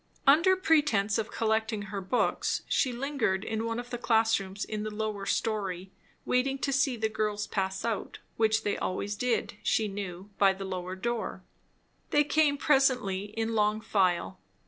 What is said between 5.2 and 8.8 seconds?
story, waiting to see the girls pass out, which they